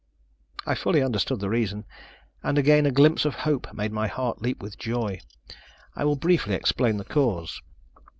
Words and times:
I 0.65 0.73
fully 0.73 1.03
understood 1.03 1.41
the 1.41 1.49
reason, 1.49 1.85
and 2.41 2.57
again 2.57 2.87
a 2.87 2.91
glimpse 2.91 3.23
of 3.23 3.35
hope 3.35 3.71
made 3.71 3.91
my 3.91 4.07
heart 4.07 4.41
leap 4.41 4.59
with 4.59 4.79
joy. 4.79 5.19
I 5.95 6.05
will 6.05 6.15
briefly 6.15 6.55
explain 6.55 6.97
the 6.97 7.03
cause. 7.05 7.61